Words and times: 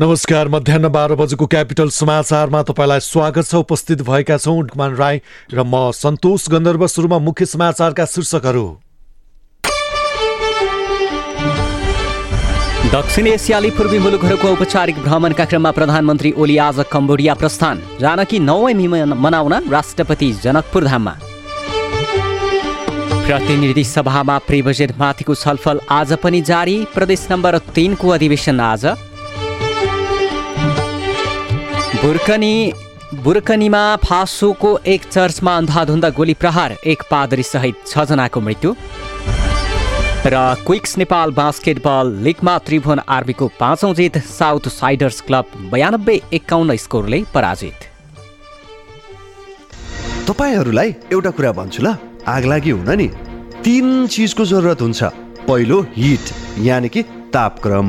नमस्कार 0.00 0.48
मध्याह 0.48 0.88
बाह्र 0.88 1.14
बजेको 1.14 1.46
क्यापिटल 1.46 1.88
समाचारमा 1.92 2.62
तपाईँलाई 2.64 3.00
स्वागत 3.02 3.44
छ। 3.44 3.54
उपस्थित 3.56 4.02
भएका 4.02 4.36
छौँ 4.38 4.64
कुमार 4.64 4.94
राई 4.96 5.20
र 5.52 5.62
म 5.62 5.90
सन्तोष 5.92 6.48
गन्धर्व 6.48 6.86
सुरुमा 6.88 7.18
मुख्य 7.20 7.46
समाचारका 7.46 8.04
शीर्षकहरू। 8.06 8.64
दक्षिण 12.88 13.26
एसियाली 13.26 13.70
पूर्वी 13.70 13.98
मुलुकहरूको 13.98 14.48
औपचारिक 14.48 14.96
भ्रमणका 15.04 15.44
क्रममा 15.44 15.70
प्रधानमन्त्री 15.70 16.32
ओली 16.40 16.56
आज 16.58 16.84
कम्बोडिया 16.88 17.34
प्रस्थान। 17.34 17.82
जानकी 18.00 18.38
नवमी 18.40 18.88
मनाउन 18.88 19.68
राष्ट्रपति 19.68 20.32
जनकपुर 20.40 20.84
धाममा। 20.84 21.14
प्रतिनिधि 23.28 23.84
सभामा 23.84 24.38
प्री 24.48 24.62
बजेटमाथिको 24.62 25.34
छलफल 25.36 25.80
आज 25.90 26.12
पनि 26.16 26.40
जारी। 26.42 26.84
प्रदेश 26.94 27.28
नम्बर 27.30 27.58
तिनको 27.76 28.08
अधिवेशन 28.08 28.60
आज। 28.62 29.11
बुर्कनी 32.02 32.72
बुर्कनीमा 33.14 33.80
फासोको 33.96 34.70
एक 34.86 35.02
चर्चमा 35.04 35.56
अन्धाधुन्दा 35.56 36.08
गोली 36.10 36.34
प्रहार। 36.34 36.72
एक 36.86 37.02
पादरी 37.10 37.42
सहित 37.42 37.74
छजनाको 37.86 38.40
मृत्यु। 38.40 38.74
र 40.26 40.34
क्विक्स 40.66 40.98
नेपाल 40.98 41.30
बास्केटबल 41.30 42.10
लिगमा 42.22 42.56
त्रिभुवन 42.58 43.00
आर्मीको 43.08 43.48
पाँचौँ 43.60 43.92
जित 43.94 44.18
साउथ 44.18 44.68
साइडर्स 44.68 45.20
क्लब 45.20 45.46
बयानब्बे 45.70 46.20
एकाउन्न 46.32 46.76
स्कोरले 46.76 47.22
पराजित। 47.34 47.78
तपाईँहरूलाई 50.26 50.94
एउटा 51.12 51.30
कुरा 51.30 51.52
भन्छु 51.52 51.82
ल। 51.82 51.94
आग 52.26 52.44
लागि 52.44 52.70
हुन 52.70 52.90
नि। 52.98 53.08
तिन 53.62 54.06
चिजको 54.06 54.44
जरुरत 54.44 54.82
हुन्छ। 54.82 55.02
पहिलो 55.46 55.80
हिट 55.96 56.34
यानि 56.66 56.88
कि 56.88 57.02
तापक्रम। 57.30 57.88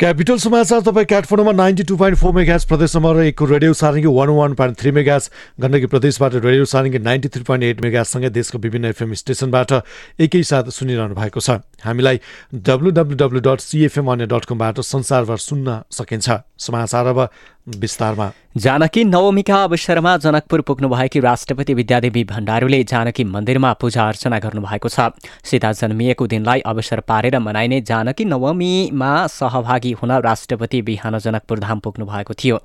capital 0.00 0.36
समाचार 0.42 0.80
तपाईँ 0.82 1.06
काठमाडौँमा 1.06 1.52
ninety 1.54 1.82
two 1.86 1.96
point 1.96 2.18
four 2.18 2.32
megahertz 2.34 2.64
प्रदेश 2.66 2.96
नम्बर 2.96 3.20
एकको 3.24 3.44
radio 3.46 3.72
Sarangi 3.78 4.10
one 4.10 4.28
one 4.34 4.54
point 4.58 4.78
three 4.78 4.90
megahertz 4.90 5.28
Gandaki 5.62 5.86
प्रदेशबाट 5.86 6.34
radio 6.34 6.64
Sarangi 6.66 6.98
ninety 6.98 7.28
three 7.30 7.42
point 7.46 7.64
eight 7.64 7.80
मेगाजसँगै 7.82 8.30
देशको 8.34 8.58
विभिन्न 8.58 8.90
एफएम 8.90 9.14
स्टेसनबाट 9.22 9.72
एकैसाथ 10.18 10.74
सुनिरहनु 10.74 11.14
भएको 11.14 11.40
छ। 11.40 11.62
हामीलाई 11.86 12.20
W 12.50 12.90
W 12.90 13.16
W 13.22 13.40
dot 13.46 13.60
CFM 13.62 14.10
अन्य 14.10 14.26
डट 14.26 14.44
कमबाट 14.50 14.80
संसारभर 14.82 15.38
सुन्न 15.38 15.80
सकिन्छ। 15.94 16.42
समाचार 16.58 17.06
अब 17.06 17.28
विस्तारमा। 17.66 18.30
जानकी 18.56 19.02
नवमीका 19.04 19.62
अवसरमा 19.64 20.16
जनकपुर 20.16 20.60
पुग्नुभएकी 20.60 21.20
राष्ट्रपति 21.20 21.74
विद्यादेवी 21.74 22.22
भण्डारूले 22.24 22.82
जानकी 22.84 23.24
मन्दिरमा 23.24 23.72
पूजा 23.72 24.02
अर्चना 24.08 24.38
गर्नुभएको 24.38 24.88
छ। 24.88 25.00
सीता 25.44 25.72
जन्मिएको 25.72 26.26
दिनलाई 26.26 26.60
अवसर 26.62 27.00
पारेर 27.00 27.38
मनाइने 27.38 27.80
जानकी 27.80 28.24
नवमीमा 28.24 29.26
सहभागी 29.28 29.92
हुन 29.92 30.12
राष्ट्रपति 30.22 30.82
बिहान 30.82 31.18
जनकपुर 31.18 31.58
धाम 31.58 31.78
पुग्नु 31.80 32.06
भएको 32.06 32.34
थियो। 32.34 32.58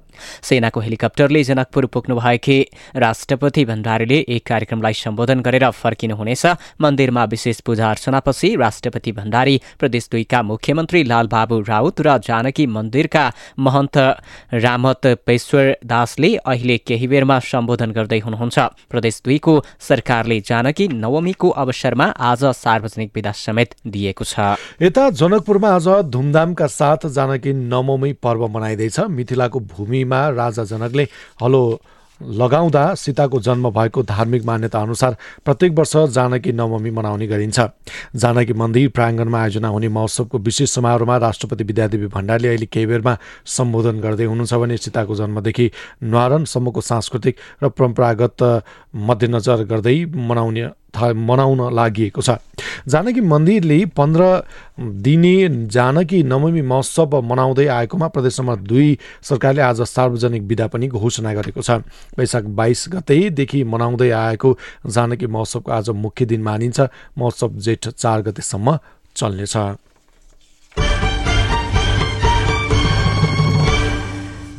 सेनाको 0.43 0.79
हेलिकप्टरले 0.79 1.43
जनकपुर 1.43 1.85
पुग्नुभएकी 1.85 2.59
राष्ट्रपति 2.95 3.65
भण्डारीले 3.65 4.19
एक 4.29 4.45
कार्यक्रमलाई 4.47 4.93
सम्बोधन 4.95 5.41
गरेर 5.41 5.69
फर्किनुहुनेछ 5.71 6.45
मन्दिरमा 6.81 7.23
विशेष 7.25 7.59
पूजा 7.61 7.89
अर्चनापछि 7.89 8.55
राष्ट्रपति 8.55 9.11
भण्डारी 9.11 9.59
प्रदेश 9.79 10.09
दुईका 10.11 10.43
मुख्यमन्त्री 10.43 11.03
लालबाबु 11.05 11.59
राउत 11.69 12.01
र 12.01 12.17
जानकी 12.19 12.67
मन्दिरका 12.67 13.25
महन्त 13.59 13.97
रामत 14.53 14.88
पेश्वर 14.97 15.75
दासले 15.85 16.35
अहिले 16.35 16.77
केही 16.77 17.07
बेरमा 17.07 17.39
सम्बोधन 17.39 17.91
गर्दै 17.91 18.19
हुनुहुन्छ। 18.19 18.59
प्रदेश 18.89 19.21
दुईको 19.25 19.53
सरकारले 19.79 20.39
जानकी 20.39 20.87
नवमीको 20.87 21.49
अवसरमा 21.49 22.05
आज 22.05 22.45
सार्वजनिक 22.45 23.11
विदा 23.15 23.31
समेत 23.31 23.75
दिएको 23.87 24.23
छ। 24.23 24.39
यता 24.81 25.09
जनकपुरमा 25.09 25.69
आज 25.69 25.87
धुमधामका 26.09 26.67
साथ 26.67 27.07
जानकी 27.07 27.53
नवमी 27.53 28.13
पर्व 28.13 28.47
मनाइँदैछ। 28.47 28.99
मिथिलाको 28.99 29.59
भूमिमा 29.59 30.29
राजा 30.29 30.63
जनकले 30.63 31.07
हलो 31.41 31.81
लगाउँदा 32.21 32.83
सीताको 32.95 33.39
जन्म 33.39 33.69
भएको 33.71 34.03
धार्मिक 34.03 34.43
मान्यता 34.45 34.79
अनुसार 34.79 35.15
प्रत्येक 35.45 35.71
वर्ष 35.79 35.95
जानकी 36.11 36.51
नवमी 36.51 36.91
मनाउने 36.91 37.27
गरिन्छ। 37.27 37.59
जानकी 38.15 38.53
मन्दिर 38.53 38.89
प्राङ्गणमा 38.89 39.39
आयोजना 39.39 39.67
हुने 39.67 39.87
महोत्सवको 39.87 40.37
विशेष 40.39 40.69
समारोहमा 40.71 41.17
राष्ट्रपति 41.17 41.63
विद्यादेवी 41.63 42.07
भण्डारले 42.07 42.47
अहिले 42.47 42.65
केही 42.65 42.85
बेरमा 42.85 43.17
सम्बोधन 43.47 43.99
गर्दै 43.99 44.25
हुनुहुन्छ 44.25 44.53
भने 44.53 44.77
सीताको 44.77 45.15
जन्मदेखि 45.15 45.71
न्वारनसम्मको 46.03 46.81
सांस्कृतिक 46.81 47.35
र 47.63 47.69
परम्परागत 47.71 48.43
मध्यनजर 49.07 49.63
गर्दै 49.71 49.97
मनाउने 50.29 50.67
मनाउन 51.03 51.73
लागि 51.73 52.11
छ। 52.21 52.37
जानकी 52.87 53.21
मन्दिरले 53.21 53.85
पन्ध्र 53.97 54.23
दिने 54.79 55.67
जानकी 55.67 56.23
नवमी 56.23 56.61
महोत्सव 56.61 57.21
मनाउँदै 57.21 57.67
आएकोमा 57.67 58.07
प्रदेश 58.07 58.39
नम्बर 58.39 58.55
दुई 58.67 58.97
सरकारले 59.23 59.61
आज 59.61 59.81
सार्वजनिक 59.81 60.43
विधा 60.43 60.67
पनि 60.67 60.87
घोषणा 60.87 61.33
गरेको 61.33 61.61
छ। 61.61 61.83
वैशाख 62.17 62.43
बाइस 62.43 62.85
गतेदेखि 62.89 63.63
मनाउँदै 63.63 64.09
आएको 64.09 64.49
जानकी 64.87 65.27
महोत्सवको 65.27 65.71
आज 65.71 65.89
मुख्य 65.89 66.25
दिन 66.25 66.41
मानिन्छ। 66.43 66.79
महोत्सव 67.17 67.49
जेठ 67.59 67.87
चार 67.89 68.21
गतेसम्म 68.21 68.77
चल्नेछ। 69.15 69.55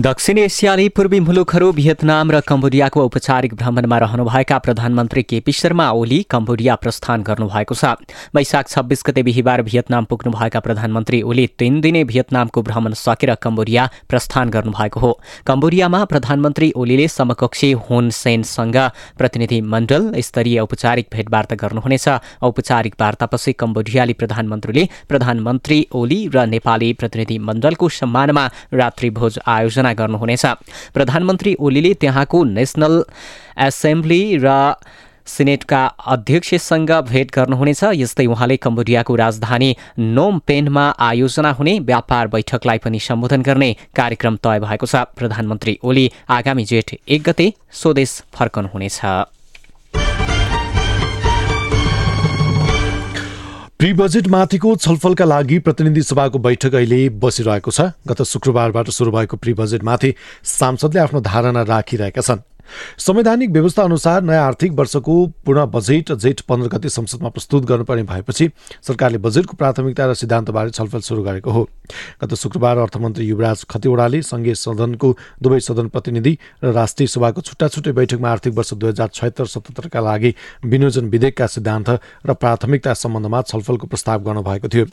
दक्षिण 0.00 0.38
एसियाली 0.38 0.88
पूर्वी 0.88 1.18
मुलुकहरू 1.20 1.66
भियतनाम 1.72 2.30
र 2.32 2.38
कम्बोडियाको 2.48 3.00
औपचारिक 3.02 3.54
भ्रमणमा 3.54 3.96
रहनुभएका 3.98 4.58
प्रधानमन्त्री 4.58 5.22
केपी 5.22 5.52
शर्मा 5.52 5.88
ओली 5.92 6.20
कम्बोडिया 6.24 6.74
प्रस्थान 6.76 7.22
गर्नुभएको 7.22 7.74
छ। 7.74 7.84
वैशाख 8.32 8.68
छब्बिस 8.68 9.02
गते 9.06 9.22
बिहिबार 9.22 9.62
भियतनाम 9.62 10.04
पुग्नुभएका 10.04 10.60
प्रधानमन्त्री 10.60 11.20
ओली 11.22 11.46
तीन 11.58 11.80
दिने 11.80 12.04
भियतनामको 12.04 12.62
भ्रमण 12.62 12.92
सकेर 12.96 13.34
कम्बोडिया 13.42 13.88
प्रस्थान 14.08 14.50
गर्नुभएको 14.50 15.00
हो। 15.00 15.12
कम्बोडियामा 15.46 16.00
प्रधानमन्त्री 16.06 16.70
ओलीले 16.76 17.08
समकक्षी 17.10 17.70
हुन 17.82 18.08
सेनसँग 18.20 18.78
प्रतिनिधि 19.18 19.60
मण्डल 19.74 20.08
स्तरीय 20.22 20.58
औपचारिक 20.60 21.08
भेटवार्ता 21.12 21.60
गर्नुहुनेछ। 21.60 22.08
औपचारिक 22.40 22.94
वार्तापछि 23.00 23.52
कम्बोडियाली 23.60 24.16
प्रधानमन्त्रीले 24.16 24.88
प्रधानमन्त्री 25.10 25.78
ओली 25.92 26.20
र 26.34 26.46
नेपाली 26.46 26.92
प्रतिनिधि 27.02 27.38
मण्डलको 27.50 27.88
सम्मानमा 28.00 28.48
रात्रिभोज 28.74 29.38
आयोजना 29.48 29.88
गर्नुहुनेछ। 29.94 30.46
प्रधानमन्त्री 30.94 31.54
ओलीले 31.60 31.94
त्यहाँको 31.94 32.44
नेसनल 32.44 33.04
एसेम्ब्ली 33.58 34.38
र 34.42 34.74
सिनेटका 35.26 35.84
अध्यक्षसँग 35.86 36.90
भेट 36.90 37.30
गर्नुहुनेछ। 37.30 37.82
यस्तै 37.94 38.26
उहाँले 38.26 38.56
कम्बोडियाको 38.56 39.14
राजधानी 39.14 39.76
नोम 39.98 40.38
पेनमा 40.38 40.84
आयोजना 40.98 41.50
हुने 41.50 41.78
व्यापार 41.80 42.28
बैठकलाई 42.28 42.78
पनि 42.78 42.98
सम्बोधन 42.98 43.42
गर्ने 43.42 43.70
कार्यक्रम 43.96 44.36
तय 44.36 44.58
भएको 44.60 44.86
छ। 44.86 44.94
प्रधानमन्त्री 45.14 45.78
ओली 45.84 46.10
आगामी 46.28 46.64
जेठ 46.64 46.94
एक 47.08 47.22
गते 47.22 47.52
स्वदेश 47.72 48.22
फर्कनुहुनेछ। 48.34 49.00
प्री 53.80 53.92
बजेटमाथिको 53.96 54.74
छलफलका 54.76 55.24
लागि 55.24 55.58
प्रतिनिधि 55.58 56.02
सभाको 56.02 56.38
बैठक 56.38 56.74
अहिले 56.74 56.98
बसिरहेको 57.16 57.70
छ। 57.70 57.96
गत 58.04 58.22
शुक्रबारबाट 58.22 58.88
सुरु 58.92 59.10
भएको 59.10 59.36
प्री 59.40 59.52
बजेटमाथि 59.56 60.14
सांसदले 60.44 61.00
आफ्नो 61.00 61.20
धारणा 61.24 61.62
राखिरहेका 61.64 62.20
छन्। 62.20 62.44
संवैधानिक 62.98 63.50
व्यवस्था 63.50 63.82
अनुसार 63.82 64.22
नयाँ 64.22 64.46
आर्थिक 64.46 64.72
वर्षको 64.72 65.14
पूर्ण 65.46 65.64
बजेट 65.68 66.12
जेठ 66.14 66.40
पन्ध्र 66.48 66.68
गते 66.68 66.88
संसदमा 66.88 67.28
प्रस्तुत 67.28 67.64
गर्नुपर्ने 67.64 68.02
भएपछि 68.02 68.50
सरकारले 68.82 69.18
बजेटको 69.20 69.56
प्राथमिकता 69.56 70.06
र 70.06 70.14
सिद्धान्तबारे 70.14 70.70
छलफल 70.70 71.00
सुरु 71.00 71.22
गरेको 71.22 71.50
हो। 71.50 71.68
गत 72.22 72.34
शुक्रबार 72.34 72.78
अर्थमन्त्री 72.78 73.24
युवराज 73.26 73.64
खतिवड़ाले 73.70 74.22
संघीय 74.22 74.54
सदनको 74.54 75.16
दुवै 75.42 75.60
सदन 75.60 75.88
प्रतिनिधि 75.88 76.36
र 76.64 76.72
राष्ट्रिय 76.72 77.06
सभाको 77.08 77.40
छुट्टा 77.40 77.68
छुट्टै 77.68 77.92
बैठकमा 77.92 78.30
आर्थिक 78.30 78.54
वर्ष 78.54 78.74
दुई 78.74 78.88
हजार 78.88 79.08
छयत्तर 79.14 79.46
सतहत्तरका 79.46 80.00
लागि 80.00 80.34
विनियोजन 80.64 81.08
विधेयकका 81.10 81.46
सिद्धान्त 81.48 81.90
र 82.26 82.34
प्राथमिकता 82.34 82.94
सम्बन्धमा 82.94 83.42
छलफलको 83.42 83.86
प्रस्ताव 83.86 84.22
गर्नुभएको 84.22 84.68
थियो। 84.68 84.86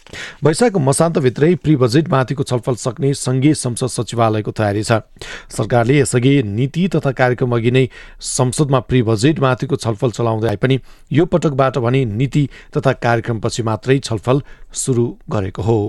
वैशाखको 0.44 0.80
मसान्तभित्रै 0.80 1.54
प्री 1.56 1.76
बजेटमाथिको 1.76 2.44
छलफल 2.44 2.76
सक्ने 2.78 3.14
संघीय 3.16 3.54
संसद 3.56 3.88
सचिवालयको 3.88 4.52
तयारी 4.52 4.84
छ। 4.84 5.02
सरकारले 5.50 6.00
यसअघि 6.00 6.42
नीति 6.44 6.88
तथा 6.96 7.12
कार्यक्रम 7.14 7.56
नै 7.72 7.88
संसदमा 8.20 8.80
प्री 8.80 9.02
बजेटमाथिको 9.04 9.76
छलफल 9.76 10.12
चलाउँदै 10.12 10.48
आए 10.50 10.56
पनि 10.58 10.80
यो 11.12 11.26
पटकबाट 11.26 11.78
भने 11.78 12.06
नीति 12.06 12.48
तथा 12.78 12.94
कार्यक्रमपछि 13.00 13.64
मात्रै 13.64 14.00
छलफल 14.00 14.42
सुरु 14.74 15.06
गरेको 15.30 15.62
हो। 15.62 15.80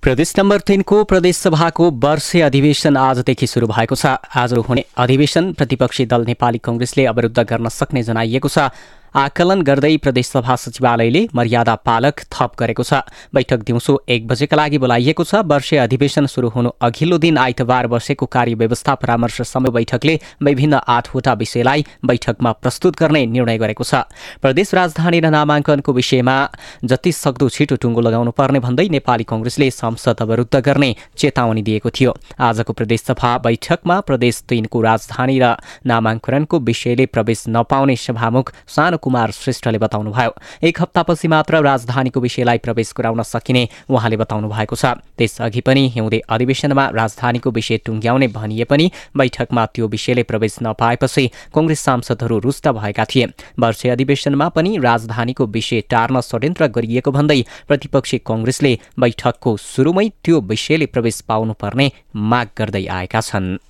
प्रदेश 0.00 0.32
नम्बर 0.38 0.58
तिनको 0.60 0.96
प्रदेशसभाको 1.04 1.90
वर्षीय 2.00 2.42
अधिवेशन 2.42 2.96
आजदेखि 2.96 3.46
सुरु 3.46 3.66
भएको 3.66 3.94
छ। 3.94 4.16
आज 4.32 4.52
हुने 4.64 4.84
अधिवेशन 4.96 5.52
प्रतिपक्षी 5.52 6.06
दल 6.06 6.24
नेपाली 6.24 6.58
कङ्ग्रेसले 6.64 7.04
अवरुद्ध 7.04 7.38
गर्न 7.38 7.68
सक्ने 7.68 8.02
जनाइएको 8.02 8.48
छ। 8.48 8.72
आकलन 9.14 9.62
गर्दै 9.62 9.96
प्रदेशसभा 9.96 10.56
सचिवालयले 10.56 11.22
मर्यादा 11.34 11.74
पालक 11.82 12.20
थप 12.30 12.52
गरेको 12.58 12.82
छ। 12.82 13.02
बैठक 13.34 13.60
दिउँसो 13.66 13.92
एक 14.08 14.26
बजेका 14.26 14.56
लागि 14.56 14.78
बोलाइएको 14.78 15.24
छ। 15.24 15.42
वर्षीय 15.44 15.78
अधिवेशन 15.80 16.26
सुरु 16.26 16.48
हुनु 16.48 16.70
अघिल्लो 16.80 17.18
दिन 17.18 17.38
आइतबार 17.38 17.86
बसेको 17.90 18.26
कार्य 18.26 18.54
व्यवस्था 18.54 18.94
परामर्श 18.94 19.40
समय 19.42 19.70
बैठकले 19.70 20.14
विभिन्न 20.42 20.80
आठवटा 20.86 21.32
विषयलाई 21.34 21.84
बैठकमा 22.06 22.52
प्रस्तुत 22.62 22.98
गर्ने 22.98 23.24
निर्णय 23.26 23.58
गरेको 23.58 23.84
छ। 23.84 24.06
प्रदेश 24.38 24.74
राजधानी 24.74 25.20
र 25.20 25.30
नामाङ्कनको 25.30 25.92
विषयमा 25.92 26.36
जति 26.84 27.12
सक्दो 27.12 27.48
छिटो 27.48 27.76
टुङ्गो 27.82 28.00
लगाउनु 28.00 28.30
पर्ने 28.30 28.60
भन्दै 28.60 28.88
नेपाली 28.88 29.24
कङ्ग्रेसले 29.24 29.70
संसद 29.72 30.22
अवरुद्ध 30.22 30.54
गर्ने 30.60 30.94
चेतावनी 31.18 31.62
दिएको 31.62 31.90
थियो। 31.90 32.14
आजको 32.38 32.72
प्रदेशसभा 32.72 33.30
बैठकमा 33.38 34.00
प्रदेश 34.06 34.42
तीनको 34.48 34.78
राजधानी 34.80 35.38
र 35.42 35.56
नामाङ्कनको 35.86 36.58
विषयले 36.60 37.06
प्रवेश 37.06 37.44
नपाउने 37.48 37.96
सभामुख 37.96 38.52
सानो 38.68 38.96
कुमार 39.02 39.30
श्रेष्ठले 39.32 39.78
बताउनुभयो। 39.78 40.32
एक 40.62 40.80
हप्तापछि 40.82 41.28
मात्र 41.28 41.60
राजधानीको 41.62 42.20
विषयलाई 42.20 42.58
प्रवेश 42.58 42.92
गराउन 42.96 43.22
सकिने 43.22 43.68
उहाँले 43.90 44.16
बताउनु 44.16 44.48
भएको 44.48 44.76
छ। 44.76 44.84
त्यसअघि 45.18 45.60
पनि 45.60 45.88
हिउँदे 45.94 46.18
अधिवेशनमा 46.28 46.88
राजधानीको 46.90 47.50
विषय 47.50 47.76
टुङ्ग्याउने 47.86 48.28
भनिए 48.28 48.64
पनि 48.64 48.90
बैठकमा 49.16 49.66
त्यो 49.66 49.88
विषयले 49.88 50.22
प्रवेश 50.22 50.56
नपाएपछि 50.62 51.26
कङ्ग्रेस 51.54 51.80
सांसदहरू 51.80 52.38
रुष्ट 52.38 52.68
भएका 52.68 53.04
थिए। 53.04 53.26
वर्षीय 53.58 53.90
अधिवेशनमा 53.90 54.48
पनि 54.48 54.76
राजधानीको 54.78 55.46
विषय 55.46 55.80
टार्न 55.90 56.20
षड्यन्त्र 56.20 56.66
गरिएको 56.76 57.10
भन्दै 57.10 57.40
प्रतिपक्षी 57.68 58.18
कङ्ग्रेसले 58.26 58.78
बैठकको 59.00 59.56
सुरुमै 59.56 60.08
त्यो 60.24 60.40
विषयले 60.50 60.86
प्रवेश 60.86 61.20
पाउनुपर्ने 61.28 61.90
माग 62.14 62.48
गर्दै 62.58 62.86
आएका 62.86 63.20
छन्। 63.20 63.69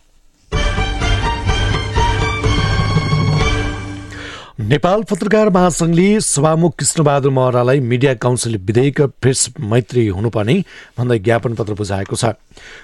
नेपाल 4.60 5.02
पत्रकार 5.10 5.48
महासङ्घले 5.50 6.20
सभामुख 6.20 6.74
कृष्णबहादुर 6.78 7.32
महरालाई 7.32 7.80
मिडिया 7.80 8.12
काउन्सिल 8.14 8.56
विधेयक 8.60 9.00
प्रेस 9.20 9.48
मैत्री 9.58 10.06
हुनुपर्ने 10.06 10.54
भन्दै 10.98 11.18
ज्ञापन 11.18 11.54
पत्र 11.54 11.74
बुझाएको 11.74 12.16
छ। 12.16 12.32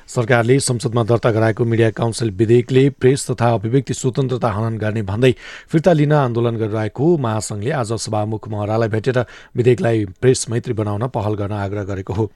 सरकारले 0.08 0.58
संसदमा 0.58 1.02
दर्ता 1.05 1.31
गराएको 1.31 1.64
मिडिया 1.64 1.90
काउन्सिल 1.93 2.31
विधेयकले 2.32 2.88
प्रेस 2.96 3.26
तथा 3.31 3.50
अभिव्यक्ति 3.55 3.94
स्वतन्त्रता 3.94 4.50
हनन 4.52 4.78
गर्ने 4.78 5.02
भन्दै 5.02 5.32
फिर्ता 5.69 5.93
लिन 5.93 6.12
आन्दोलन 6.14 6.56
गरिरहेको 6.56 7.17
महासङ्घले 7.19 7.70
आज 7.73 7.93
सभामुख 7.99 8.49
महरालाई 8.49 8.88
भेटेर 8.88 9.25
विधेयकलाई 9.56 10.05
प्रेस 10.20 10.46
मैत्री 10.50 10.75
बनाउन 10.81 11.06
पहल 11.12 11.34
गर्न 11.34 11.52
आग्रह 11.58 11.84
गरेको 11.93 12.12
हो। 12.12 12.31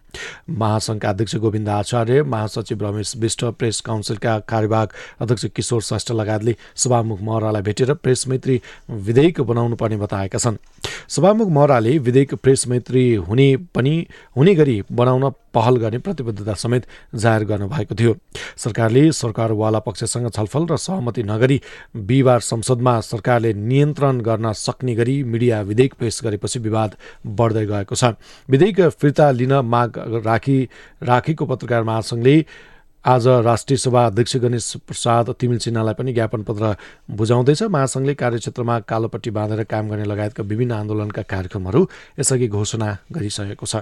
महासङ्घका 0.50 1.08
अध्यक्ष 1.08 1.36
गोविन्द 1.40 1.68
आचार्य 1.70 2.22
महासचिव 2.28 2.86
रमेश 2.86 3.14
विष्ट 3.16 3.44
प्रेस 3.56 3.80
काउन्सिलका 3.88 4.38
कार्यवाहक 4.48 4.92
अध्यक्ष 5.20 5.44
किशोर 5.56 5.82
श्रेष्ठ 5.82 6.12
लगायतले 6.12 6.56
सभामुख 6.76 7.22
महरालाई 7.22 7.62
भेटेर 7.62 7.94
प्रेस 7.96 8.28
मैत्री 8.28 8.60
विधेयक 8.90 9.28
बनाउनु 9.38 9.76
पर्ने 9.76 9.96
बताएका 9.96 10.38
छन्। 10.38 10.56
सभामुख 11.08 11.48
महराले 11.48 11.98
विधेयक 11.98 12.34
प्रेस 12.34 12.66
मैत्री 12.68 13.14
हुने 13.14 13.56
पनि 13.74 14.06
हुने 14.36 14.54
गरी 14.54 14.82
बनाउन 14.90 15.30
पहल 15.54 15.76
गर्ने 15.76 15.98
प्रतिबद्धता 15.98 16.54
समेत 16.54 16.86
जाहेर 17.14 17.44
गर्नुभएको 17.44 17.94
थियो। 17.94 18.14
सरकारले 18.56 19.10
सरकारवाला 19.12 19.78
पक्षसँग 19.78 20.30
छलफल 20.30 20.66
र 20.66 20.76
सहमति 20.76 21.22
नगरी 21.22 21.60
बिहिबार 21.96 22.40
संसदमा 22.40 23.00
सरकारले 23.02 23.52
नियन्त्रण 23.54 24.20
गर्न 24.20 24.52
सक्ने 24.52 24.94
गरी 24.94 25.22
मिडिया 25.24 25.60
विधेयक 25.62 25.94
पेश 25.94 26.20
गरेपछि 26.24 26.58
विवाद 26.58 26.96
बढ्दै 27.26 27.66
गएको 27.66 27.94
छ। 27.94 28.14
विधेयक 28.48 28.80
फिर्ता 28.90 29.30
लिन 29.30 29.52
माग 29.66 29.98
राखी 30.26 30.58
राखेको 31.02 31.46
पत्रकार 31.46 31.82
महासङ्घले 31.82 32.36
आज 33.04 33.26
राष्ट्रिय 33.26 33.76
सभा 33.78 34.04
अध्यक्ष 34.06 34.36
गणेश 34.36 34.72
प्रसाद 34.86 35.30
तिमिल 35.40 35.58
सिन्हालाई 35.58 35.94
पनि 35.94 36.12
ज्ञापन 36.12 36.42
पत्र 36.44 36.74
बुझाउँदैछ। 37.16 37.62
महासङ्घले 37.72 38.14
कार्यक्षेत्रमा 38.14 38.78
कालोपट्टि 38.84 39.30
बाँधेर 39.30 39.62
काम 39.64 39.88
गर्ने 39.88 40.04
लगायतका 40.04 40.42
विभिन्न 40.44 40.72
आन्दोलनका 40.72 41.22
कार्यक्रमहरू 41.24 41.86
यसअघि 42.20 42.48
घोषणा 42.48 42.96
गरिसकेको 43.12 43.66
छ। 43.66 43.76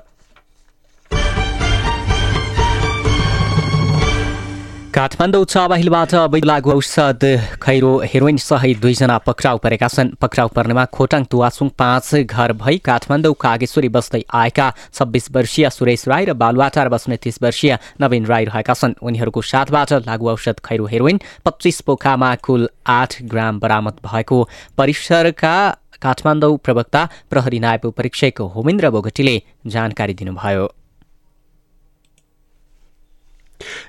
काठमाडौँ 4.94 5.44
चाबाहिलबाट 5.44 6.14
अवैध 6.14 6.44
लागु 6.44 6.70
औषध 6.72 7.24
खैरो 7.62 7.90
हेरोइन 8.04 8.36
सहित 8.38 8.80
दुईजना 8.80 9.16
पक्राउ 9.20 9.58
परेका 9.58 9.88
छन्। 9.88 10.14
पक्राउ 10.16 10.48
पर्नेमा 10.48 10.84
खोटाङ 10.88 11.24
तुवासुङ 11.28 11.68
पाँच 11.78 12.14
घर 12.24 12.52
भई 12.56 12.78
काठमाडौँ 12.80 13.34
कागेश्वरी 13.36 13.88
बस्दै 13.88 14.22
आएका 14.32 14.72
छब्बिस 14.94 15.30
वर्षीय 15.30 15.68
सुरेश 15.70 16.08
राई 16.08 16.24
र 16.24 16.32
बालुवाटार 16.34 16.88
बस्ने 16.88 17.16
तीस 17.20 17.38
वर्षीय 17.42 17.78
नवीन 18.00 18.26
राई 18.26 18.44
रहेका 18.46 18.74
छन्। 18.74 18.96
उनीहरूको 18.98 19.42
साथबाट 19.44 19.92
लागु 20.08 20.28
औषध 20.30 20.64
खैरो 20.64 20.86
हेरोइन 20.86 21.20
पच्चिस 21.44 21.80
पोखामा 21.84 22.34
कुल 22.40 22.68
आठ 22.88 23.22
ग्राम 23.28 23.60
बरामद 23.60 24.00
भएको 24.02 24.42
परिसरका 24.78 25.54
काठमाडौँ 26.00 26.56
प्रवक्ता 26.64 27.08
प्रहरी 27.30 27.58
नायब 27.60 27.92
परीक्षक 27.92 28.40
होमेन्द्र 28.56 28.90
बोगटीले 28.90 29.36
जानकारी 29.68 30.14
दिनुभयो। 30.14 30.66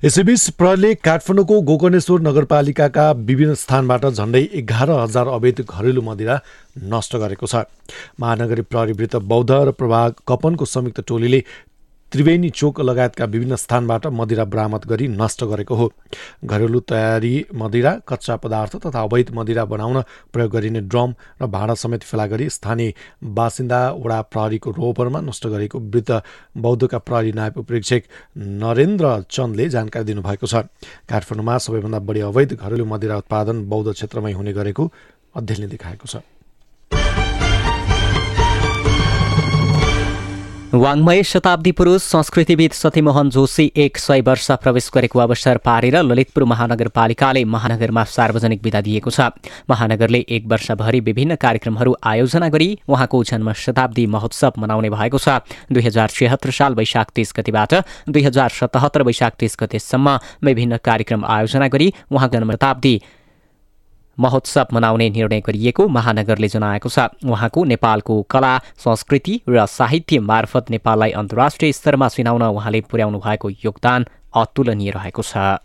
यसैबीच 0.03 0.49
प्रहरीले 0.57 0.93
काठमाडौँको 1.05 1.59
गोकर्णेश्वर 1.61 2.21
नगरपालिकाका 2.21 3.11
विभिन्न 3.29 3.53
स्थानबाट 3.53 4.05
झण्डै 4.05 4.41
एघार 4.59 4.89
हजार 4.91 5.27
अवैध 5.27 5.61
घरेलु 5.61 6.01
मदिरा 6.01 6.39
नष्ट 6.89 7.15
गरेको 7.15 7.45
छ। 7.45 7.63
महानगरी 8.19 8.61
प्रहरी 8.65 8.93
वृत्त 8.93 9.15
बौद्ध 9.29 9.51
र 9.51 9.71
प्रभाग 9.71 10.13
कपनको 10.27 10.65
संयुक्त 10.65 11.01
टोलीले 11.07 11.43
त्रिवेणी 12.11 12.49
चोक 12.49 12.79
लगायतका 12.81 13.25
विभिन्न 13.25 13.55
स्थानबाट 13.55 14.05
मदिरा 14.09 14.45
बरामद 14.45 14.85
गरी 14.89 15.07
नष्ट 15.09 15.43
गरेको 15.43 15.75
हो। 15.75 15.91
घरेलु 16.45 16.79
तयारी 16.89 17.33
मदिरा 17.55 17.91
कच्चा 18.07 18.35
पदार्थ 18.35 18.75
तथा 18.85 19.01
अवैध 19.01 19.29
मदिरा 19.35 19.65
बनाउन 19.65 20.01
प्रयोग 20.33 20.51
गरिने 20.51 20.81
ड्रम 20.81 21.13
र 21.41 21.47
भाँडा 21.47 21.73
समेत 21.75 22.03
फेला 22.03 22.25
गरी 22.27 22.49
स्थानीय 22.49 22.93
बासिन्दा 23.37 23.81
वडा 23.95 24.21
प्रहरीको 24.33 24.71
रोपरमा 24.71 25.21
नष्ट 25.21 25.47
गरेको 25.47 25.79
वृत्त 25.79 26.11
बौद्धका 26.57 26.97
प्रहरी 26.99 27.31
नायब 27.31 27.61
प्रेक्षक 27.61 28.01
नरेन्द्र 28.37 29.05
चन्दले 29.29 29.69
जानकारी 29.69 30.05
दिनुभएको 30.05 30.47
छ। 30.47 30.65
काठमाडौँमा 31.05 31.57
सबैभन्दा 31.59 31.99
बढी 32.01 32.19
अवैध 32.25 32.53
घरेलु 32.55 32.85
मदिरा 32.87 33.17
उत्पादन 33.17 33.63
बौद्ध 33.69 33.91
क्षेत्रमै 33.93 34.33
हुने 34.33 34.53
गरेको 34.53 34.91
अध्ययनले 35.35 35.67
देखाएको 35.67 36.07
छ। 36.07 36.25
वाङ्मय 40.73 41.21
शताब्दी 41.23 41.71
पुरुष 41.71 42.01
संस्कृतिविद 42.03 42.71
सतीमोहन 42.71 43.29
जोशी 43.29 43.65
एक 43.75 43.97
सय 43.97 44.21
वर्ष 44.21 44.49
प्रवेश 44.53 44.89
गरेको 44.93 45.19
अवसर 45.19 45.57
पारेर 45.57 45.95
ललितपुर 45.97 46.43
महानगरपालिकाले 46.43 47.43
महानगरमा 47.45 48.03
सार्वजनिक 48.05 48.61
विदा 48.63 48.81
दिएको 48.81 49.09
छ। 49.09 49.33
महानगरले 49.69 50.19
एक 50.29 50.45
वर्षभरि 50.45 50.99
विभिन्न 50.99 51.35
कार्यक्रमहरू 51.41 51.95
आयोजना 52.05 52.49
गरी 52.49 52.69
उहाँको 52.87 53.23
जन्म 53.23 53.51
शताब्दी 53.55 54.05
महोत्सव 54.07 54.53
मनाउने 54.59 54.89
भएको 54.89 55.17
छ। 55.17 55.41
दुई 55.73 55.83
हजार 55.83 56.07
छिहत्तर 56.13 56.51
साल 56.53 56.73
वैशाख 56.75 57.11
तीस 57.15 57.33
गतिबाट 57.37 57.73
दुई 58.09 58.23
हजार 58.23 58.49
सतहत्तर 58.61 59.03
वैशाख 59.09 59.33
तीस 59.39 59.57
गतेसम्म 59.59 60.19
विभिन्न 60.45 60.77
कार्यक्रम 60.85 61.25
आयोजना 61.25 61.67
गरी 61.67 61.93
उहाँको 62.11 62.37
जन्म 62.37 62.51
शताब्दी 62.53 63.01
महोत्सव 64.19 64.67
मनाउने 64.73 65.09
निर्णय 65.09 65.39
गरिएको 65.39 65.87
महानगरले 65.87 66.47
जनाएको 66.47 66.89
छ। 66.89 66.99
उहाँको 67.25 67.63
नेपालको 67.65 68.21
कला 68.29 68.57
संस्कृति 68.77 69.41
र 69.49 69.65
साहित्य 69.67 70.19
मार्फत 70.21 70.69
नेपाललाई 70.69 71.11
अन्तर्राष्ट्रिय 71.15 71.71
स्तरमा 71.73 72.07
चिनाउन 72.09 72.43
उहाँले 72.43 72.81
पुर्याउनु 72.81 73.19
भएको 73.19 73.49
योगदान 73.65 74.05
अतुलनीय 74.35 74.91
रहेको 74.91 75.23
छ। 75.23 75.59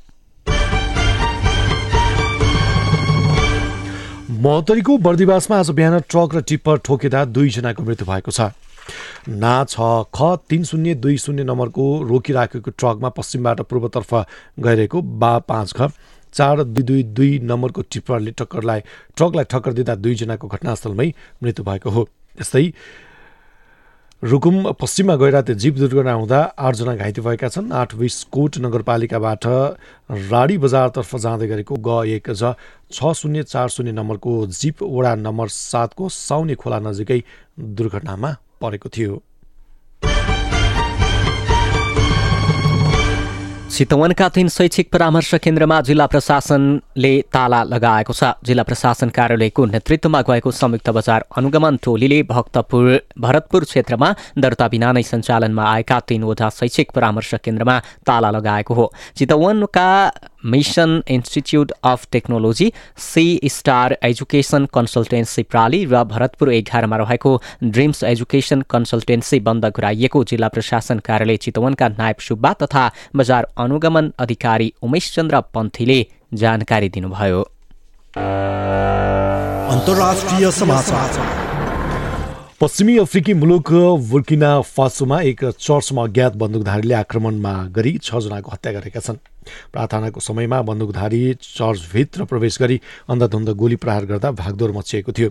महोत्तरीको 4.35 4.97
बर्दिवासमा 4.99 5.59
आज 5.59 5.71
बिहान 5.71 5.99
ट्रक 6.11 6.35
र 6.35 6.41
टिप्पर 6.49 6.79
ठोकेदा 6.85 7.25
दुईजनाको 7.25 7.83
मृत्यु 7.83 8.07
भएको 8.07 8.31
छ। 8.31 8.51
ना 9.29 9.53
छ 9.65 9.81
ख 10.13 10.37
तिन 10.49 10.65
शून्य 10.65 10.95
दुई 10.95 11.17
शून्य 11.19 11.45
नम्बरको 11.45 11.85
रोकिराखेको 12.09 12.71
ट्रकमा 12.71 13.09
पश्चिमबाट 13.09 13.61
पूर्वतर्फ 13.71 14.15
गइरहेको 14.61 15.01
बा 15.01 15.39
पाँच 15.49 15.73
ख 15.73 15.89
चार 16.35 16.63
दुई 16.65 16.85
दुई 16.85 17.03
दुई 17.15 17.39
नम्बरको 17.47 17.83
टिप्परले 17.87 18.31
टक्करलाई 18.39 18.81
ट्रकलाई 19.17 19.45
टक्कर 19.53 19.73
दिँदा 19.73 19.95
दुईजनाको 19.97 20.47
घटनास्थलमै 20.49 21.09
मृत्यु 21.43 21.65
भएको 21.65 21.91
हो। 21.91 22.09
यस्तै 22.41 22.65
रुकुम 24.23 24.57
पश्चिममा 24.81 25.15
गइराते 25.21 25.55
जीप 25.61 25.75
दुर्घटना 25.79 26.13
हुँदा 26.15 26.39
आठजना 26.57 26.95
घाइते 26.97 27.21
भएका 27.21 27.49
छन्। 27.49 27.73
आठ 27.73 27.93
कोट 28.33 28.59
नगरपालिकाबाट 28.59 29.45
राडी 30.33 30.57
बजारतर्फ 30.59 31.17
जाँदै 31.17 31.47
गरेको 31.47 31.77
ग 31.77 32.09
एक 32.09 32.33
छ 32.33 33.13
शून्य 33.21 33.43
चार 33.45 33.69
शून्य 33.69 33.93
नम्बरको 33.93 34.33
जीप 34.49 34.83
वडा 34.83 35.15
नम्बर 35.21 35.49
सातको 35.53 36.09
साउने 36.09 36.55
खोला 36.57 36.79
नजिकै 36.81 37.21
दुर्घटनामा 37.77 38.31
परेको 38.61 38.89
थियो। 38.97 39.23
चितवनका 43.75 44.29
तीन 44.29 44.49
शैक्षिक 44.49 44.91
परामर्श 44.93 45.35
केन्द्रमा 45.43 45.81
जिल्ला 45.83 46.07
प्रशासनले 46.07 47.11
ताला 47.27 47.63
लगाएको 47.65 48.13
छ। 48.15 48.39
जिल्ला 48.47 48.63
प्रशासन 48.63 49.09
कार्यालयको 49.11 49.65
नेतृत्वमा 49.67 50.21
गएको 50.23 50.51
संयुक्त 50.55 50.89
बजार 50.95 51.25
अनुगमन 51.35 51.77
टोलीले 51.83 52.23
भक्तपुर 52.23 52.87
भरतपुर 53.19 53.65
क्षेत्रमा 53.65 54.09
दर्ता 54.39 54.69
बिना 54.71 54.93
नै 54.95 55.03
सञ्चालनमा 55.03 55.65
आएका 55.67 55.99
तीनवटा 56.07 56.49
शैक्षिक 56.55 56.95
परामर्श 56.95 57.35
केन्द्रमा 57.43 57.79
ताला 58.07 58.31
लगाएको 58.31 58.75
हो। 58.75 58.87
चितवनका 59.19 59.89
Mission 60.45 61.03
Institute 61.09 61.73
of 61.85 62.07
Technology 62.13 62.73
C 62.99 63.25
Star 63.51 63.97
Education 64.05 64.67
Consultancy 64.75 65.43
प्राली 65.45 65.85
र 65.85 66.03
भरतपुर 66.05 66.53
एघारमा 66.53 66.97
रहेको 66.97 67.33
ड्रिम्स 67.65 68.03
एजुकेसन 68.05 68.63
कन्सल्टेन्सी 68.71 69.41
बन्द 69.41 69.65
गराइएको 69.77 70.25
जिल्ला 70.25 70.49
प्रशासन 70.49 70.99
कार्यालय 71.07 71.37
चितवनका 71.47 71.89
नायब 71.89 72.19
सुब्बा 72.29 72.53
तथा 72.63 72.91
बजार 73.17 73.49
अनुगमन 73.65 74.13
अधिकारी 74.19 74.73
उमेश 74.83 75.15
चन्द्र 75.15 75.41
पन्थीले 75.55 75.99
जानकारी 76.35 76.89
दिनुभयो। 76.89 77.43
पश्चिमी 82.61 82.97
अफ्रिकी 82.99 83.35
मुलुक 83.35 83.71
बुर्किना 84.11 84.49
फासोमा 84.63 85.21
एक 85.21 85.45
चर्चमा 85.59 86.03
अज्ञात 86.03 86.35
बन्दुकधारीले 86.37 86.95
आक्रमणमा 86.95 87.53
गरी 87.75 87.93
छजनाको 87.99 88.51
हत्या 88.51 88.73
गरेका 88.73 89.01
छन्। 89.01 89.17
प्रार्थनाको 89.73 90.21
समयमा 90.21 90.61
बन्दुकधारी 90.63 91.23
चर्चभित्र 91.35 92.25
प्रवेश 92.25 92.59
गरी 92.61 92.81
अन्धधुन्द 93.11 93.51
गोली 93.59 93.77
प्रहार 93.77 94.05
गर्दा 94.07 94.31
भागदौड 94.31 94.71
मचिएको 94.77 95.13
थियो। 95.13 95.31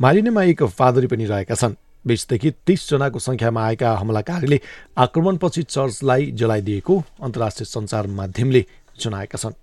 मारिनेमा 0.00 0.42
एक 0.44 0.62
फादरी 0.70 1.06
पनि 1.06 1.24
रहेका 1.26 1.54
छन्। 1.54 1.74
बिसदेखि 2.06 2.50
तीसजनाको 2.66 3.18
सङ्ख्यामा 3.18 3.66
आएका 3.66 3.90
हमलाकारीले 3.96 4.60
आक्रमणपछि 4.98 5.62
चर्चलाई 5.62 6.30
जलाइदिएको 6.38 7.02
अन्तर्राष्ट्रिय 7.22 7.66
सञ्चार 7.66 8.06
माध्यमले 8.06 8.64
जनाएका 9.00 9.38
छन्। 9.38 9.58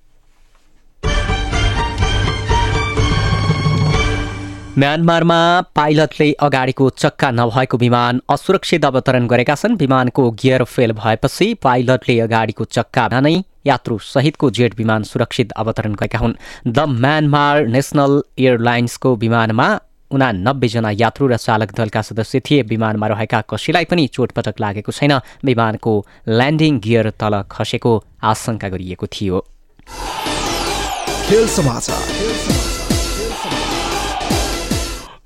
म्यानमारमा 4.78 5.38
पाइलटले 5.76 6.26
अगाडिको 6.40 6.90
चक्का 6.96 7.30
नभएको 7.32 7.78
विमान 7.78 8.20
असुरक्षित 8.30 8.84
अवतरण 8.86 9.28
गरेका 9.28 9.56
छन्। 9.56 9.76
विमानको 9.76 10.30
गियर 10.32 10.64
फेल 10.64 10.92
भएपछि 10.94 11.54
पाइलटले 11.64 12.20
अगाडिको 12.20 12.64
चक्का 12.78 13.08
नै 13.20 13.34
यात्रु 13.66 13.98
सहितको 14.06 14.50
जेट 14.52 14.78
विमान 14.78 15.04
सुरक्षित 15.04 15.52
अवतरण 15.58 15.94
गरेका 15.94 16.20
हुन्। 16.20 16.38
द 16.68 16.80
म्यानमार 16.94 17.66
नेसनल 17.68 18.22
एयरलाइन्सको 18.38 19.16
विमानमा 19.16 19.68
उना 20.12 20.32
नब्बेजना 20.46 20.92
यात्रु 20.94 21.28
र 21.28 21.38
चालक 21.38 21.74
दलका 21.74 22.02
सदस्य 22.02 22.40
थिए। 22.46 22.62
विमानमा 22.70 23.08
रहेका 23.08 23.42
कसैलाई 23.50 23.86
पनि 23.90 24.08
चोटपटक 24.14 24.62
लागेको 24.62 24.92
छैन। 24.94 25.14
विमानको 25.42 25.94
ल्यान्डिङ 26.30 26.80
गियर 26.80 27.10
तल 27.18 27.42
खसेको 27.50 28.04
आशंका 28.22 28.68
गरिएको 28.70 29.06
थियो। 29.10 29.42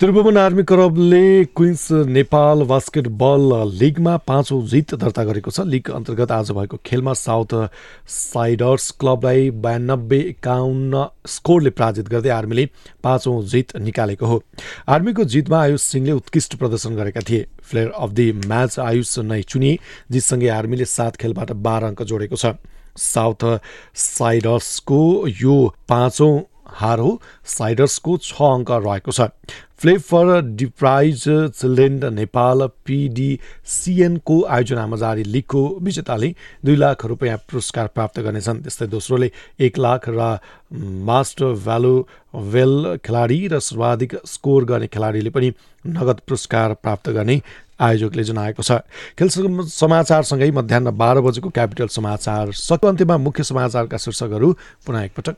त्रिभुवन 0.02 0.36
आर्मी 0.36 0.62
क्लबले 0.66 1.44
क्विन्स 1.56 1.90
नेपाल 2.10 2.62
बास्केटबल 2.66 3.52
लिगमा 3.72 4.16
पाँचौँ 4.26 4.60
जित 4.66 4.94
दर्ता 4.98 5.24
गरेको 5.24 5.50
छ। 5.50 5.60
लिग 5.62 5.90
अन्तर्गत 5.94 6.32
आज 6.32 6.50
भएको 6.50 6.76
खेलमा 6.82 7.12
साउथ 7.14 7.54
साइडर्स 8.10 8.90
क्लबलाई 8.98 9.50
बयानब्बे 9.62 10.18
एकाउन्न 10.20 11.06
स्कोरले 11.28 11.70
पराजित 11.70 12.08
गर्दै 12.10 12.30
आर्मीले 12.34 12.66
पाँचौँ 12.98 13.42
जित 13.46 13.76
निकालेको 13.78 14.26
हो। 14.26 14.42
आर्मीको 14.90 15.24
जितमा 15.24 15.60
आयुष 15.62 15.82
सिंहले 15.94 16.12
उत्कृष्ट 16.18 16.56
प्रदर्शन 16.58 16.96
गरेका 16.96 17.20
थिए। 17.22 17.46
Player 17.70 17.90
of 17.94 18.10
the 18.10 18.30
match 18.42 18.78
Ayush 18.80 19.18
नै 19.22 19.42
चुनिए 19.44 19.78
जितसँगै 20.10 20.48
आर्मीले 20.58 20.84
सात 20.90 21.16
खेलबाट 21.16 21.52
बाह्र 21.62 21.94
अङ्क 21.94 22.02
जोडेको 22.02 22.36
छ। 22.36 22.58
साउथ 22.98 23.44
साइडर्सको 23.96 25.02
यो 25.40 25.54
पाँचौँ 25.88 26.34
हार 26.74 27.00
साइडर्सको 27.48 28.16
छ 28.18 28.32
अङ्क 28.44 28.70
रहेको 28.70 29.12
छ। 29.12 29.28
Help 29.82 30.00
for 30.00 30.26
deprived 30.56 31.22
children 31.58 32.12
Nepal 32.14 32.66
पिडिसिएनको 32.86 34.36
आयोजनामा 34.46 34.96
जारी 34.96 35.24
लिगको 35.26 35.62
विजेताले 35.82 36.28
दुई 36.64 36.76
लाख 36.76 37.04
रुपियाँ 37.04 37.38
पुरस्कार 37.50 37.86
प्राप्त 37.90 38.20
गर्नेछन्। 38.20 38.62
त्यस्तै 38.62 38.86
दोस्रोले 38.86 39.30
एक 39.60 39.78
लाख 39.78 40.08
र 40.08 40.38
मास्टर 41.02 41.52
भ्यालु 41.66 41.94
वेल 42.54 42.96
खेलाडी 43.02 43.40
र 43.48 43.58
सर्वाधिक 43.60 44.14
स्कोर 44.26 44.64
गर्ने 44.64 44.86
खेलाडीले 44.86 45.30
पनि 45.30 45.52
नगद 45.84 46.20
पुरस्कार 46.28 46.74
प्राप्त 46.78 47.10
गर्ने 47.10 47.40
आयोजकले 47.82 48.24
जनाएको 48.24 48.62
छ। 48.62 48.86
खेल 49.18 49.28
समाचारसँगै 49.66 50.50
मध्याह 50.54 50.94
बाह्र 50.94 51.20
बजेको 51.26 51.48
क्यापिटल 51.50 51.90
समाचार 51.90 52.52
सक्यो 52.54 52.88
अन्त्यमा 52.88 53.16
मुख्य 53.18 53.42
समाचारका 53.42 53.96
शीर्षकहरू 53.98 54.52
पुनः 54.86 55.02
एकपटक। 55.02 55.36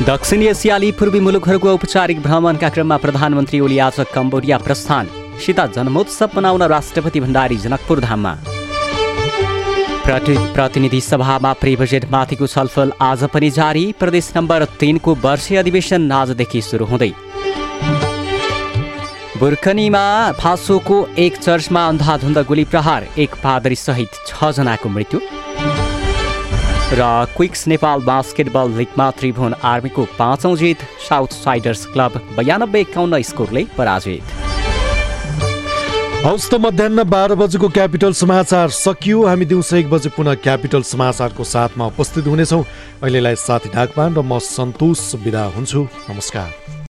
दक्षिण 0.00 0.42
एसियाली 0.42 0.90
पूर्वी 0.92 1.20
मुलुकहरूको 1.20 1.68
औपचारिक 1.68 2.20
भ्रमणका 2.22 2.68
क्रममा 2.68 2.96
प्रधानमन्त्री 2.96 3.58
ओली 3.60 3.78
आज 3.78 3.96
कम्बोडिया 4.14 4.58
प्रस्थान। 4.58 5.08
सीता 5.44 5.66
जन्मोत्सव 5.76 6.30
मनाउन 6.36 6.62
राष्ट्रपति 6.72 7.20
भण्डारी 7.20 7.56
जनकपुर 7.56 8.00
धाममा। 8.00 8.32
प्रतिनिधि 10.06 11.00
सभामा 11.00 11.52
प्री 11.52 11.74
बजेटमाथिको 11.76 12.46
छलफल 12.46 12.92
आज 13.00 13.24
पनि 13.24 13.50
जारी। 13.50 13.84
प्रदेश 14.00 14.32
नम्बर 14.36 14.64
तिनको 14.80 15.14
वर्षीय 15.24 15.58
अधिवेशन 15.58 16.10
आजदेखि 16.12 16.62
सुरु 16.62 16.84
हुँदै। 16.84 17.12
बुर्खनीमा 19.38 20.06
फासोको 20.40 20.96
एक 21.18 21.36
चर्चमा 21.38 21.86
अन्धाधुन्द 21.88 22.38
गोली 22.48 22.64
प्रहार 22.64 23.06
एक 23.18 23.34
पादरी 23.44 23.76
सहित 23.76 24.10
छजनाको 24.26 24.88
मृत्यु। 24.88 25.20
र 26.92 27.02
क्विक्स 27.36 27.66
नेपाल 27.68 28.00
बास्केटबल 28.02 28.70
लिगमा 28.76 29.10
त्रिभुवन 29.18 29.54
आर्मीको 29.62 30.04
पाँचौँ 30.18 30.56
जित 30.56 30.78
साउथ 31.08 31.32
साइडर्स 31.34 31.84
क्लब 31.86 32.12
बयानब्बे 32.36 32.80
एकाउन्न 32.80 33.20
स्कोरले 33.22 33.64
पराजित। 33.76 34.22
हौस् 36.24 36.50
त 36.50 36.54
मध्याह 36.60 37.02
बाह्र 37.06 37.34
बजेको 37.38 37.68
क्यापिटल 37.70 38.12
समाचार 38.12 38.68
सकियो। 38.74 39.22
हामी 39.26 39.44
दिउँसो 39.46 39.76
एक 39.76 39.90
बजे 39.90 40.10
पुनः 40.18 40.34
क्यापिटल 40.42 40.82
समाचारको 40.82 41.44
साथमा 41.46 41.86
उपस्थित 41.86 42.26
हुनेछौँ। 42.26 42.62
अहिलेलाई 43.02 43.36
साथी 43.38 43.68
ढाकपान 43.70 44.18
र 44.18 44.20
म 44.20 44.38
सन्तोष 44.40 45.14
विदा 45.22 45.44
हुन्छु। 45.54 45.86
नमस्कार। 46.10 46.78